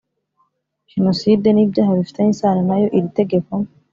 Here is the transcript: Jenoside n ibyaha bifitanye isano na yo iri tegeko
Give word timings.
Jenoside 0.91 1.47
n 1.51 1.57
ibyaha 1.65 1.91
bifitanye 1.99 2.31
isano 2.33 2.61
na 2.69 2.75
yo 2.81 2.87
iri 2.97 3.09
tegeko 3.19 3.53